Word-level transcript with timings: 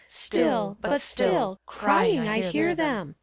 Still— 0.07 0.77
but 0.81 0.99
still 0.99 1.61
Crying, 1.67 2.27
I 2.27 2.39
hear 2.41 2.73
them. 2.73 3.13